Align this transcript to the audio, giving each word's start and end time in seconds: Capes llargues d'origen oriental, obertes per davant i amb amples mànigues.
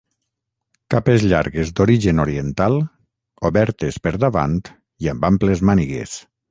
Capes 0.93 1.25
llargues 1.31 1.73
d'origen 1.79 2.23
oriental, 2.25 2.81
obertes 3.53 4.03
per 4.07 4.17
davant 4.27 4.61
i 5.07 5.15
amb 5.17 5.33
amples 5.35 5.67
mànigues. 5.73 6.23